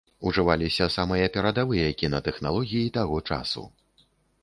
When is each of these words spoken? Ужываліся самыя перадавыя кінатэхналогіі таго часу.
Ужываліся 0.27 0.87
самыя 0.95 1.27
перадавыя 1.37 1.93
кінатэхналогіі 2.01 2.91
таго 2.99 3.25
часу. 3.33 3.71